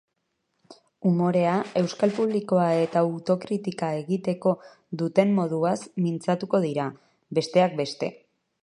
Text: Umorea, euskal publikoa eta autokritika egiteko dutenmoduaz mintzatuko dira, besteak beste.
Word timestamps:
Umorea, 1.09 1.51
euskal 1.81 2.15
publikoa 2.15 2.65
eta 2.87 3.03
autokritika 3.11 3.91
egiteko 4.01 4.55
dutenmoduaz 5.03 5.79
mintzatuko 6.09 6.65
dira, 6.69 6.93
besteak 7.43 7.83
beste. 7.85 8.15